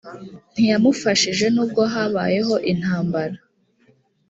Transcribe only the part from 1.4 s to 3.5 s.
nubwo habayeho intambara.